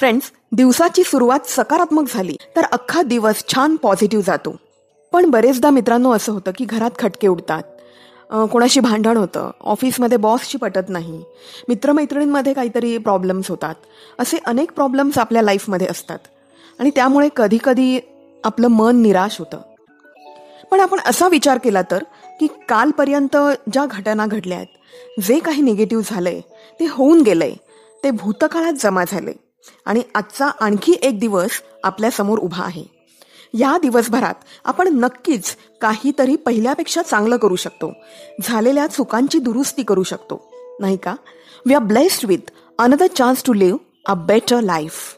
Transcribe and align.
Friends 0.00 0.30
दिवसाची 0.56 1.02
सुरुवात 1.04 1.48
सकारात्मक 1.48 2.04
झाली 2.08 2.36
तर 2.56 2.64
अख्खा 2.72 3.00
दिवस 3.02 3.42
छान 3.48 3.74
पॉझिटिव्ह 3.76 4.24
जातो. 4.26 4.54
पण 5.12 5.30
बरेचदा 5.30 5.70
मित्रांनो 5.70 6.12
असं 6.12 6.32
होतं 6.32 6.50
की 6.58 6.64
घरात 6.64 6.90
खटके 6.98 7.28
उडतात. 7.28 7.62
कोणाशी 8.52 8.80
भांडण 8.80 9.16
होतं 9.16 9.50
ऑफिसमध्ये 9.60 10.18
बॉसशी 10.18 10.58
पटत 10.58 10.88
नाही 10.88 11.22
मित्रमैत्रिणींमध्ये 11.68 12.52
काहीतरी 12.54 12.96
प्रॉब्लेम्स 12.98 13.50
होतात 13.50 13.74
असे 14.18 14.38
अनेक 14.46 14.72
प्रॉब्लेम्स 14.72 15.18
आपल्या 15.18 15.42
लाईफमध्ये 15.42 15.86
असतात. 15.90 16.18
आणि 16.78 16.90
त्यामुळे 16.90 17.28
कधीकधी 17.36 17.98
आपलं 18.44 18.68
मन 18.68 19.02
निराश 19.02 19.38
होतं. 19.38 19.60
पण 20.70 20.80
आपण 20.80 21.00
असा 21.06 21.28
विचार 21.28 21.58
केला 21.58 21.82
तर 21.90 22.04
की 22.40 22.46
कालपर्यंत 22.68 23.36
ज्या 23.72 23.86
घटना 23.86 24.26
घडल्या 24.26 24.58
आहेत 24.58 25.20
जे 25.22 25.38
काही 25.38 25.62
निगेटिव्ह 25.62 26.04
झालंय 26.06 26.40
ते 26.80 26.86
होऊन 26.90 27.22
गेलंय 27.22 27.54
ते 28.04 28.10
भूतकाळात 28.10 28.72
जमा 28.72 29.04
झाले 29.08 29.32
आणि 29.84 30.02
आजचा 30.14 30.46
आणखी 30.46 30.94
एक 31.02 31.20
दिवस 31.20 31.50
आपल्यासमोर 31.84 32.38
उभा 32.38 32.64
आहे. 32.64 32.84
या 33.54 33.78
दिवसभरात 33.82 34.34
आपण 34.64 34.88
नक्कीच 34.88 35.56
काहीतरी 35.80 36.36
पहिल्यापेक्षा 36.36 37.02
चांगलं 37.02 37.36
करू 37.36 37.56
शकतो. 37.56 37.92
झालेल्या 38.42 38.86
चुकांची 38.86 39.38
दुरुस्ती 39.38 39.82
करू 39.82 40.02
शकतो. 40.02 40.52
नाही 40.80 40.96
का? 40.96 41.14
We 41.66 41.74
are 41.74 41.82
blessed 41.82 42.28
with 42.28 42.50
another 42.78 43.06
chance 43.06 43.42
to 43.44 43.52
live 43.52 43.78
a 44.06 44.14
better 44.14 44.60
life 44.60 45.16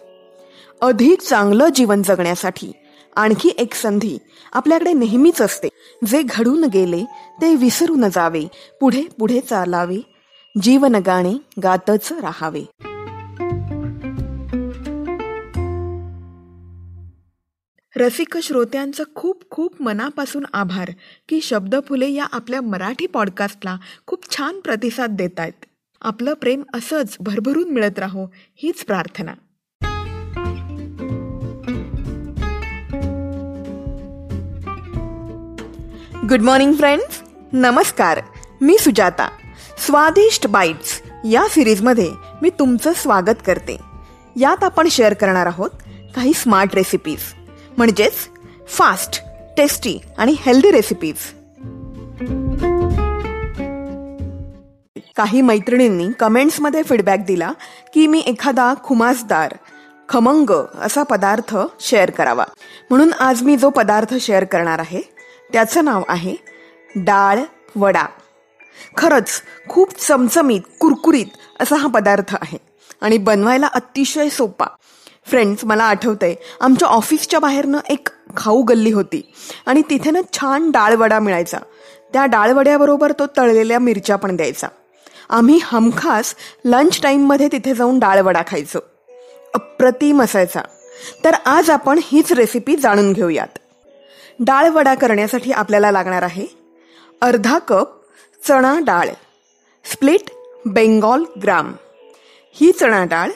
अधिक 0.81 1.21
चांगलं 1.21 1.69
जीवन 1.69 2.03
जगण्यासाठी 2.03 2.73
आणखी 3.17 3.51
एक 3.59 3.75
संधी 3.75 4.19
आपल्याकडे 4.53 4.93
नेहमीच 4.93 5.43
असते. 5.43 5.69
जे 6.07 6.23
घडून 6.23 6.65
गेले 6.65 7.05
ते 7.43 7.55
विसरून 7.55 8.09
जावे. 8.09 8.45
पुढे 8.81 9.03
पुढे 9.19 9.41
चालावे. 9.41 9.99
जीवन 10.63 10.95
गाणे 10.95 11.33
गातच 11.63 12.13
राहावे. 12.13 12.92
रसिक 17.97 18.37
श्रोत्यांचं 18.43 19.05
खूप 19.15 19.51
खूप 19.51 19.83
मनापासून 19.83 20.45
आभार 20.53 20.91
की 21.29 21.41
शब्द 21.41 21.75
फुले 21.89 22.09
या 22.09 22.27
आपल्या 22.33 22.61
मराठी 22.61 23.07
पॉडकास्टला 23.07 23.77
खूप 24.07 24.37
छान 24.37 24.61
प्रतिसाद 24.61 25.11
देत 25.11 25.41
आहेत 25.41 25.65
आपलं 26.03 26.35
प्रेम 26.35 26.63
असंच 26.75 27.17
भरभरून 27.21 27.71
मिळत 27.71 27.99
राहो 27.99 28.27
हीच 28.57 28.85
प्रार्थना. 28.85 29.33
गुड 36.31 36.41
मॉर्निंग 36.41 36.73
फ्रेंड्स 36.73 37.23
नमस्कार. 37.53 38.21
मी 38.61 38.79
सुजाता. 38.79 39.29
स्वादिष्ट 39.79 40.47
बाईट्स 40.47 41.03
या 41.31 41.49
सिरीजमध्ये 41.51 42.11
मी 42.43 42.51
तुमचं 42.51 42.93
स्वागत 42.93 43.43
करते. 43.47 43.77
यात 44.41 44.65
आपण 44.65 44.89
शेअर 44.89 45.15
करणार 45.15 45.47
आहोत 45.47 45.71
काही 46.15 46.33
स्मार्ट 46.33 46.75
रेसिपीज 46.75 47.19
म्हणजेच 47.79 48.15
फास्ट 48.69 49.23
टेस्टी 49.57 49.99
आणि 50.19 50.35
हेल्दी 50.41 50.71
रेसिपीज 50.71 51.17
काही 55.17 55.41
मैत्रिणींनी 55.43 56.09
कमेंट्समध्ये 56.21 56.83
फीडबॅक 56.83 57.19
दिला 57.27 57.53
की 57.95 58.07
मी 58.07 58.21
एखादा 58.21 58.75
खुमासदार 58.85 59.55
खमंग 60.09 60.65
असा 60.81 61.03
पदार्थ 61.03 61.57
शेअर 61.81 62.11
करावा. 62.11 62.45
म्हणून 62.91 63.13
आज 63.13 63.43
मी 63.43 63.57
जो 63.57 63.71
पदार्थ 63.71 64.15
शेअर 64.15 64.45
करणार 64.45 64.79
आहे 64.79 65.01
त्याचं 65.53 65.85
नाव 65.85 66.03
आहे 66.09 66.35
डाळ 66.97 67.39
वडा. 67.77 68.07
खरंच 68.97 69.43
खूप 69.69 69.93
चमचमीत 69.99 70.61
कुरकुरीत 70.81 71.27
असा 71.61 71.77
हा 71.77 71.89
पदार्थ 71.89 72.35
आहे 72.35 72.59
आणि 73.01 73.19
बनवायला 73.19 73.67
अतिशय 73.67 74.29
सोपा. 74.29 74.67
फ्रेंड्स 75.27 75.65
मला 75.65 75.85
आठवतंय 75.85 76.35
आमच्या 76.61 76.89
ऑफिसच्या 76.89 77.41
बाहेरनं 77.41 77.79
एक 77.91 78.09
खाऊ 78.37 78.63
गल्ली 78.63 78.93
होती 78.93 79.33
आणि 79.67 79.83
तिथे 79.91 80.11
ना 80.11 80.21
छान 80.33 80.71
डाळवडा 80.71 81.19
मिळायचा. 81.19 81.59
त्या 82.13 82.27
डाळवड्याबरोबर 82.27 83.13
तो 83.13 83.27
तळलेल्या 83.27 83.79
मिरच्या 83.79 84.17
पण 84.17 84.37
द्यायचा. 84.37 84.69
आम्ही 85.31 85.59
हमखास 85.63 86.35
लंच 86.65 87.01
टाईममध्ये 87.03 87.49
तिथे 87.53 87.75
जाऊन 87.75 87.99
डाळवडा 87.99 88.43
खायचो. 88.47 88.79
अप्रतिम 89.55 90.23
असायचा. 90.23 90.63
तर 91.25 91.35
आज 91.47 91.71
आपण 91.71 92.01
हीच 92.05 92.33
रेसिपी 92.33 92.77
जाणून 92.77 93.13
घेऊयात. 93.13 93.59
डाळवडा 94.41 94.95
करण्यासाठी 94.95 95.53
आपल्याला 95.53 95.91
लागणार 95.91 96.23
आहे 96.23 96.47
अर्धा 97.23 97.59
कप 97.59 97.89
चणा 98.49 98.79
डाळ 98.83 99.09
स्प्लिट 99.85 100.31
बेंगॉल 100.67 101.25
ग्राम 101.43 101.73
ही 102.53 102.73
चणा 102.73 103.05
डाळ 103.05 103.31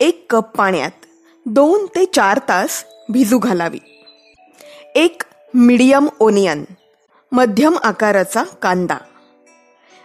एक 0.00 0.26
कप 0.30 0.56
पाण्यात 0.56 1.05
दोन 1.46 1.84
ते 1.86 2.04
चार 2.04 2.38
तास 2.38 2.84
भिजू 3.10 3.38
घालावी. 3.38 3.78
एक 4.94 5.22
मिडियम 5.54 6.08
ओनियन 6.20 6.64
मध्यम 7.32 7.76
आकाराचा 7.84 8.42
कांदा 8.62 8.96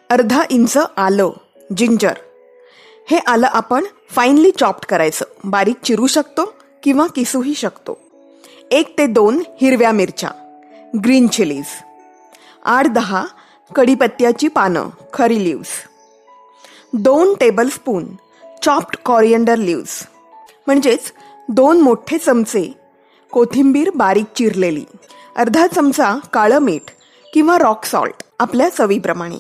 अर्धा 0.09 0.43
इंच 0.49 0.77
आलं 0.97 1.31
जिंजर. 1.77 2.13
हे 3.09 3.17
आलं 3.17 3.47
आपण 3.47 3.85
फाईनली 4.09 4.51
चॉप्ड 4.51 4.85
करायचं. 4.85 5.25
बारीक 5.43 5.79
चिरू 5.83 6.07
शकतो 6.07 6.45
किंवा 6.83 7.07
किसूही 7.07 7.53
शकतो. 7.55 7.97
एक 8.71 8.97
ते 8.97 9.07
दोन 9.07 9.41
हिरव्या 9.61 9.91
मिरच्या 9.91 10.29
ग्रीन 11.03 11.27
चिलीज 11.27 11.65
आठ 12.65 12.87
दहा 12.87 13.25
कढीपत्त्याची 13.75 14.47
पानं 14.47 14.89
खरी 15.13 15.43
लिव्स 15.43 15.69
दोन 16.93 17.33
टेबलस्पून 17.33 18.05
चॉप्ड 18.63 18.95
कॉरियंडर 19.05 19.55
लिव्स 19.55 20.07
म्हणजेच 20.67 21.11
दोन 21.49 21.81
मोठे 21.81 22.17
चमचे 22.17 22.73
कोथिंबीर 23.31 23.89
बारीक 23.95 24.25
चिरलेली 24.35 24.85
अर्धा 25.35 25.67
चमचा 25.67 26.15
काळं 26.33 26.59
मीठ 26.59 26.91
किंवा 27.33 27.57
रॉक 27.57 27.85
सॉल्ट 27.85 28.23
आपल्या 28.39 28.69
चवीप्रमाणे. 28.69 29.35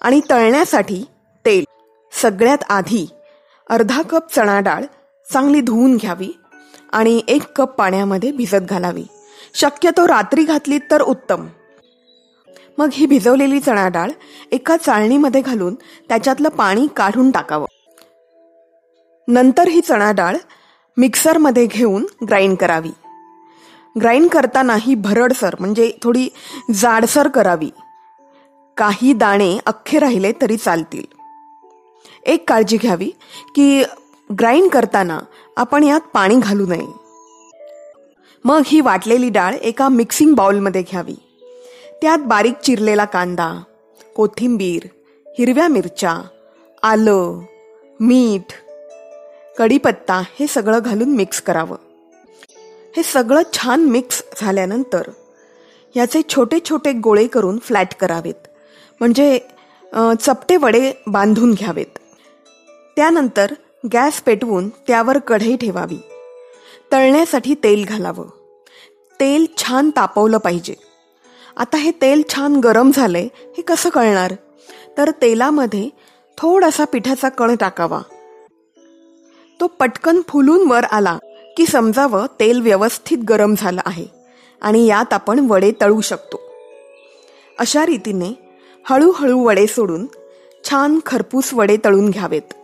आणि 0.00 0.20
तळण्यासाठी 0.30 1.04
तेल. 1.44 1.64
सगळ्यात 2.22 2.58
आधी 2.68 3.10
अर्धा 3.70 4.02
कप 4.02 4.32
चणा 4.34 4.60
डाळ 4.60 4.84
चांगली 5.32 5.60
धुवून 5.60 5.96
घ्यावी 5.96 6.32
आणि 6.92 7.22
एक 7.28 7.42
कप 7.52 7.70
पाण्यामध्ये 7.74 8.32
भिजत 8.32 8.64
घालावी. 8.70 9.04
शक्यतो 9.54 10.08
रात्री 10.08 10.44
घातली 10.44 10.78
तर 10.90 11.02
उत्तम. 11.02 11.46
मग 12.78 12.88
ही 12.92 13.06
भिजवलेली 13.06 13.60
चणा 13.60 13.88
डाळ 13.88 14.10
एका 14.52 14.76
चाळणीमध्ये 14.76 15.40
घालून 15.40 15.74
त्याच्यातलं 16.08 16.48
पाणी 16.48 16.86
काढून 16.96 17.30
टाकावं. 17.30 17.66
नंतर 19.28 19.68
ही 19.68 19.80
चणा 19.80 20.12
डाळ 20.12 20.36
मिक्सरमध्ये 20.96 21.66
घेऊन 21.66 22.06
ग्राइंड 22.28 22.56
करावी. 22.56 22.90
ग्राइंड 24.00 24.30
करताना 24.30 24.76
ही 24.80 24.94
भरडसर 24.94 25.54
म्हणजे 25.60 25.92
थोडी 26.02 26.28
जाडसर 26.74 27.28
करावी. 27.28 27.70
काही 28.76 29.12
दाणे 29.12 29.58
अख्खे 29.66 29.98
राहिले 29.98 30.32
तरी 30.42 30.56
चालतील. 30.56 31.04
एक 32.26 32.48
काळजी 32.48 32.76
घ्यावी 32.76 33.10
की 33.54 33.84
ग्राइंड 34.38 34.70
करताना 34.70 35.18
आपण 35.56 35.84
यात 35.84 36.00
पाणी 36.00 36.36
घालू 36.36 36.66
नये. 36.66 36.86
मग 38.44 38.62
ही 38.66 38.80
वाटलेली 38.80 39.28
डाळ 39.28 39.54
एका 39.54 39.88
मिक्सिंग 39.88 40.34
बाउलमध्ये 40.34 40.82
घ्यावी. 40.82 41.16
त्यात 42.02 42.18
बारीक 42.18 42.54
चिरलेला 42.54 43.04
कांदा 43.04 43.62
कोथिंबीर 44.16 44.82
हिरव्या 45.38 45.68
मिरच्या 45.68 46.18
आलं 46.82 47.40
मीठ 48.00 48.52
कढीपत्ता 49.58 50.22
हे 50.38 50.46
सगळं 50.46 50.78
घालून 50.84 51.14
मिक्स 51.16 51.40
करावं. 51.42 51.76
हे 52.96 53.02
सगळं 53.02 53.42
छान 53.52 53.84
मिक्स 53.84 54.22
झाल्यानंतर 54.40 55.02
याचे 55.96 56.22
छोटे 56.28 56.58
छोटे 56.64 56.92
गोळे 56.92 57.26
करून 57.26 57.58
फ्लॅट 57.58 57.94
करावेत. 58.00 58.46
म्हणजे 59.00 59.38
चपटे 60.20 60.56
वडे 60.56 60.92
बांधून 61.06 61.52
घ्यावेत. 61.52 61.98
त्यानंतर 62.96 63.52
गॅस 63.92 64.20
पेटवून 64.22 64.68
त्यावर 64.68 65.18
कढई 65.18 65.56
ठेवावी. 65.56 65.98
तळण्यासाठी 66.92 67.54
तेल 67.54 67.84
घालावं. 67.88 68.28
तेल 69.20 69.46
छान 69.58 69.90
तापवलं 69.96 70.38
पाहिजे. 70.38 70.74
आता 71.56 71.76
हे 71.76 71.90
तेल 72.02 72.22
छान 72.28 72.56
गरम 72.56 72.90
झालंय 72.94 73.28
हे 73.34 73.62
कसं 73.62 73.88
कळणार? 73.88 74.32
तर 74.98 75.10
तेलामध्ये 75.22 75.88
थोडासा 76.38 76.84
पिठाचा 76.84 77.28
कण 77.28 77.54
टाकावा. 77.56 78.00
तो 79.60 79.66
पटकन 79.66 80.20
फुलून 80.28 80.66
वर 80.70 80.84
आला 80.84 81.18
की 81.56 81.66
समजावं 81.66 82.26
तेल 82.40 82.60
व्यवस्थित 82.60 83.18
गरम 83.28 83.54
झालं 83.58 83.80
आहे 83.86 84.06
आणि 84.62 84.86
यात 84.86 85.12
आपण 85.12 85.46
वडे 85.48 85.70
तळू 85.80 86.00
शकतो. 86.00 86.40
अशा 87.58 87.86
रीतीने 87.86 88.32
हळूहळू 88.90 89.38
वडे 89.46 89.66
सोडून 89.66 90.06
छान 90.64 90.98
खरपूस 91.06 91.52
वडे 91.54 91.76
तळून 91.84 92.10
घ्यावेत. 92.10 92.54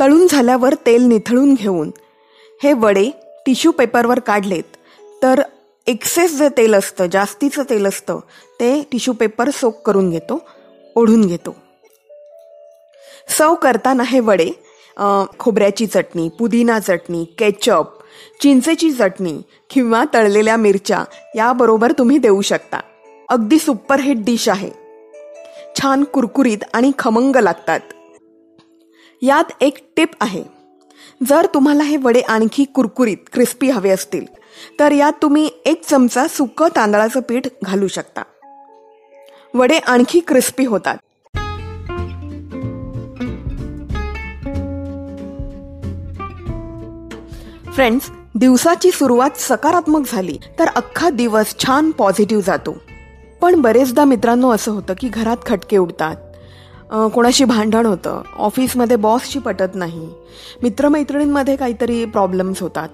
तळून 0.00 0.26
झाल्यावर 0.26 0.74
तेल 0.86 1.02
निथळून 1.02 1.54
घेऊन 1.54 1.90
हे 2.62 2.72
वडे 2.72 3.10
टिश्यू 3.46 3.70
पेपरवर 3.72 4.18
काढलेत 4.18 4.76
तर 5.22 5.42
एक्सेस 5.86 6.36
जे 6.38 6.48
तेल 6.56 6.74
असतं 6.74 7.06
जास्तीचं 7.12 7.62
तेल 7.70 7.86
असतं 7.86 8.18
ते 8.60 8.82
टिश्यू 8.92 9.14
पेपर 9.14 9.50
सोक 9.50 9.80
करून 9.86 10.10
घेतो 10.10 10.40
ओढून 10.96 11.26
घेतो. 11.26 11.56
सव 13.38 13.54
करताना 13.54 14.02
हे 14.02 14.20
वडे 14.20 14.50
खोबऱ्याची 15.38 15.86
चटणी 15.86 16.28
पुदिना 16.28 16.78
चटणी 16.78 17.24
केचप 17.24 17.86
चिंचेची 18.40 18.92
चटणी 18.92 19.42
किंवा 19.70 20.04
तळलेल्या 20.14 20.56
मिरच्या 20.56 21.04
याबरोबर 21.36 21.92
तुम्ही 21.98 22.18
देऊ 22.18 22.40
शकता. 22.40 22.80
अगदी 23.28 23.58
सुपरहिट 23.58 24.24
डिश 24.24 24.48
आहे. 24.48 24.70
छान 25.76 26.04
कुरकुरीत 26.04 26.58
आणि 26.74 26.92
खमंग 26.98 27.36
लागतात. 27.36 27.80
यात 29.22 29.52
एक 29.60 29.78
टिप 29.96 30.08
आहे. 30.20 30.44
जर 31.28 31.46
तुम्हाला 31.54 31.82
हे 31.82 31.96
वडे 31.96 32.20
आणखी 32.20 32.64
कुरकुरीत 32.64 33.16
क्रिस्पी 33.32 33.70
हवे 33.70 33.90
असतील 33.90 34.24
तर 34.80 34.92
यात 34.92 35.12
तुम्ही 35.22 35.50
एक 35.64 35.84
चमचा 35.84 36.26
सुकं 36.28 36.68
तांदळाचं 36.76 37.20
पीठ 37.20 37.46
घालू 37.62 37.88
शकता. 37.88 38.22
वडे 39.54 39.78
आणखी 39.78 40.20
क्रिस्पी 40.20 40.64
होतात. 40.64 40.96
फ्रेंड्स 47.78 48.08
दिवसाची 48.34 48.90
सुरुवात 48.90 49.36
सकारात्मक 49.38 50.06
झाली 50.12 50.36
तर 50.58 50.66
अख्खा 50.66 51.10
दिवस 51.10 51.54
छान 51.58 51.90
पॉझिटिव्ह 51.90 52.42
जातो. 52.46 52.74
पण 53.40 53.60
बरेचदा 53.62 54.04
मित्रांनो 54.04 54.50
असं 54.50 54.72
होतं 54.72 54.94
की 55.00 55.08
घरात 55.08 55.36
खटके 55.46 55.76
उडतात. 55.76 56.16
कोणाशी 57.14 57.44
भांडण 57.44 57.86
होतं 57.86 58.22
ऑफिसमध्ये 58.36 58.96
बॉसशी 58.96 59.38
पटत 59.38 59.74
नाही 59.74 60.08
मित्रमैत्रिणींमध्ये 60.62 61.56
काहीतरी 61.56 62.04
प्रॉब्लेम्स 62.04 62.62
होतात 62.62 62.88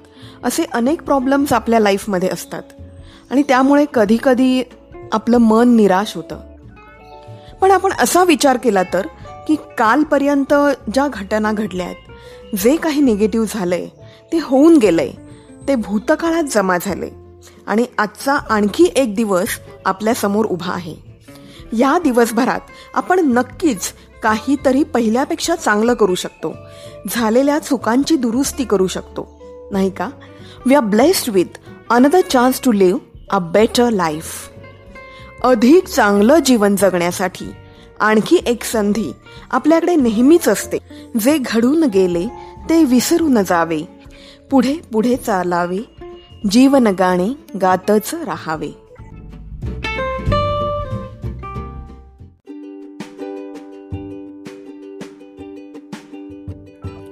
असे 0.44 0.64
अनेक 0.72 1.02
प्रॉब्लेम्स 1.02 1.52
आपल्या 1.52 1.80
लाईफमध्ये 1.80 2.28
असतात. 2.28 2.62
आणि 3.30 3.42
त्यामुळे 3.42 3.84
कधीकधी 3.94 4.62
आपलं 5.12 5.38
मन 5.38 5.74
निराश 5.76 6.16
होतं. 6.16 6.40
पण 7.60 7.70
आपण 7.70 7.92
असा 7.98 8.24
विचार 8.24 8.56
केला 8.56 8.82
तर 8.82 9.06
की 9.48 9.56
कालपर्यंत 9.78 10.54
ज्या 10.94 11.08
घटना 11.12 11.52
घडल्या 11.52 11.86
आहेत 11.86 12.56
जे 12.56 12.76
काही 12.76 13.00
निगेटिव्ह 13.00 13.46
झालंय 13.50 13.88
ते 14.34 14.38
होऊन 14.42 14.76
गेलंय. 14.76 15.10
ते 15.68 15.74
भूतकाळात 15.74 16.42
जमा 16.50 16.78
झाले. 16.82 17.10
आणि 17.66 17.86
आजचा 17.98 18.34
आणखी 18.34 18.92
एक 18.96 19.14
दिवस 19.14 19.48
आपल्यासमोर 19.84 20.46
उभा 20.46 20.72
आहे. 20.72 20.94
या 21.72 21.98
दिवसभरात 22.04 22.60
आपण 22.94 23.20
नक्कीच 23.20 23.80
काहीतरी 24.22 24.82
पहिल्यापेक्षा 24.82 25.56
चांगलं 25.56 25.94
करू 25.94 26.14
शकतो. 26.14 26.54
झालेल्या 27.10 27.58
चुकांची 27.58 28.16
दुरुस्ती 28.16 28.64
करू 28.64 28.86
शकतो. 28.86 29.42
नाही 29.70 29.90
का? 29.90 30.10
We 30.66 30.74
are 30.74 30.82
blessed 30.82 31.30
with 31.32 31.58
another 31.90 32.20
chance 32.20 32.60
to 32.64 32.72
live 32.72 33.00
a 33.30 33.38
better 33.38 33.90
life 33.90 34.48
अधिक 35.44 35.88
चांगलं 35.88 36.38
जीवन 36.38 36.76
जगण्यासाठी 36.76 37.46
आणखी 38.00 38.38
एक 38.46 38.64
संधी 38.64 39.12
आपल्याकडे 39.50 39.94
नेहमीच 39.94 40.48
असते. 40.48 40.78
जे 41.20 41.38
घडून 41.38 41.84
गेले 41.84 42.54
ते 42.70 42.84
विसरून 42.84 43.38
जावे. 43.42 43.93
पुढे 44.54 44.74
पुढे 44.92 45.16
चालावे. 45.16 45.78
जीवन 46.50 46.86
गाणे 46.86 47.28
गातच 47.60 48.14
राहावे. 48.14 48.68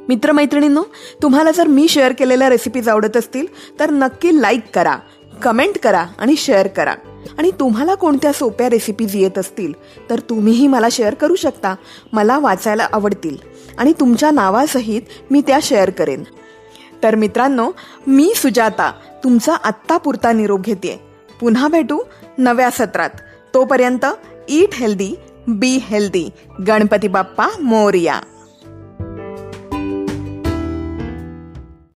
मित्रमैत्रिणींनो 0.08 0.82
तुम्हाला 1.22 1.50
जर 1.50 1.66
मी 1.66 1.88
शेअर 1.88 2.12
केलेल्या 2.12 2.48
रेसिपीज 2.48 2.88
आवडत 2.88 3.16
असतील 3.16 3.46
तर 3.80 3.90
नक्की 3.90 4.42
लाईक 4.42 4.60
करा 4.74 4.96
कमेंट 5.42 5.78
करा 5.78 6.06
आणि 6.18 6.36
शेअर 6.36 6.66
करा. 6.66 6.94
आणि 7.38 7.50
तुम्हाला 7.50 7.94
कोणत्या 7.94 8.32
सोप्या 8.32 8.70
रेसिपीज 8.70 9.16
येत 9.16 9.38
असतील 9.38 9.72
तर 10.10 10.18
तुम्हीही 10.18 10.66
मला 10.66 10.88
शेअर 10.92 11.14
करू 11.14 11.34
शकता. 11.34 11.74
मला 12.12 12.38
वाचायला 12.38 12.88
आवडतील. 12.92 13.36
आणि 13.78 13.92
तुमच्या 14.00 14.30
नावासहित 14.30 15.02
मी 15.30 15.40
त्या 15.40 15.58
शेअर 15.62 15.90
करेन. 15.90 16.22
तर 17.02 17.14
मित्रांनो 17.14 17.70
मी 18.06 18.32
सुजाता 18.36 18.92
तुमचा 19.24 19.54
आत्तापुरता 19.54 20.32
निरोप 20.32 20.60
घेते 20.60 21.00
पुन्हा 21.40 21.68
भेटू 21.68 22.00
नव्या 22.38 22.70
सत्रात. 22.70 23.10
तोपर्यंत 23.54 24.06
eat 24.48 24.74
healthy 24.74 25.14
be 25.46 25.78
healthy 25.82 26.28
Ganpati 26.66 27.08
Bappa 27.08 27.48
Morya. 27.60 28.20